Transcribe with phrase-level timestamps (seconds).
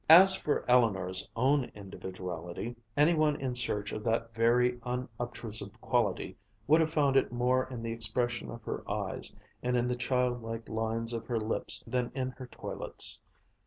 [0.09, 6.35] As for Eleanor's own individuality, any one in search of that very unobtrusive quality
[6.65, 10.67] would have found it more in the expression of her eyes and in the childlike
[10.67, 13.19] lines of her lips than in her toilets.